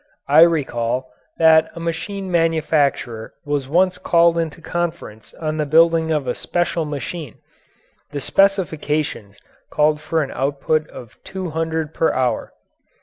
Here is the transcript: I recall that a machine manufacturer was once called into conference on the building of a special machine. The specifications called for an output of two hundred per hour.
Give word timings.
I 0.27 0.41
recall 0.41 1.11
that 1.37 1.69
a 1.75 1.79
machine 1.79 2.31
manufacturer 2.31 3.35
was 3.45 3.67
once 3.69 3.99
called 3.99 4.35
into 4.39 4.59
conference 4.59 5.31
on 5.35 5.57
the 5.57 5.65
building 5.67 6.11
of 6.11 6.25
a 6.25 6.33
special 6.33 6.85
machine. 6.85 7.37
The 8.09 8.19
specifications 8.19 9.39
called 9.69 10.01
for 10.01 10.23
an 10.23 10.31
output 10.31 10.89
of 10.89 11.17
two 11.23 11.51
hundred 11.51 11.93
per 11.93 12.11
hour. 12.13 12.51